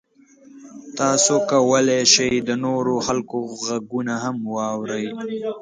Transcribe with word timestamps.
تاسو 0.99 1.33
کولی 1.51 2.01
شئ 2.13 2.33
د 2.47 2.51
نورو 2.65 2.93
خلکو 3.07 3.37
غږونه 3.65 4.13
هم 4.23 4.37
واورئ. 4.55 5.05